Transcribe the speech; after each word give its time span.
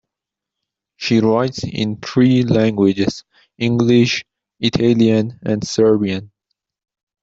She 0.97 1.19
writes 1.19 1.63
in 1.63 1.97
three 1.97 2.41
languages: 2.41 3.23
English, 3.59 4.25
Italian 4.59 5.39
and 5.43 5.63
Serbian. 5.63 6.31